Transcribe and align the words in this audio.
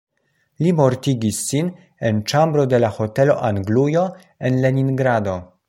Li 0.65 0.69
mortigis 0.77 1.41
sin 1.49 1.69
en 2.09 2.23
ĉambro 2.33 2.65
de 2.73 2.81
la 2.85 2.91
Hotelo 2.97 3.37
Anglujo 3.51 4.07
en 4.51 4.59
Leningrado. 4.65 5.41